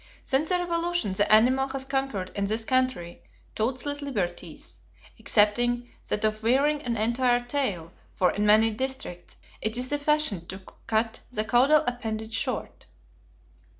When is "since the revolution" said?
0.23-1.13